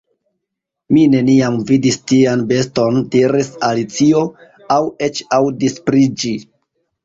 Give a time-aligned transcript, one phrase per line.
[0.95, 4.25] "Mi neniam vidis tian beston," diris Alicio,
[4.77, 4.81] "aŭ
[5.11, 6.37] eĉ aŭdis pri ĝi."